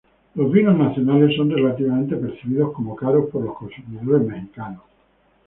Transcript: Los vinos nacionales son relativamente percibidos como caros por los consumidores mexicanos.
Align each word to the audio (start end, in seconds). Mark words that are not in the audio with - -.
Los 0.33 0.51
vinos 0.51 0.75
nacionales 0.79 1.35
son 1.35 1.51
relativamente 1.51 2.15
percibidos 2.15 2.73
como 2.73 2.95
caros 2.95 3.29
por 3.29 3.43
los 3.45 3.55
consumidores 3.55 4.27
mexicanos. 4.27 4.81